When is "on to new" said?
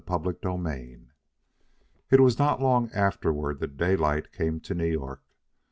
4.55-4.85